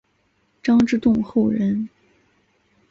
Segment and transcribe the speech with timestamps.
[0.63, 1.87] 张之洞后人。